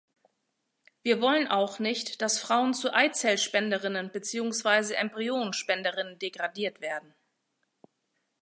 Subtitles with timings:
[1.03, 7.13] Wir wollen auch nicht, dass Frauen zu Eizellspenderinnen beziehungsweise Embryonenspenderinnen degradiert werden.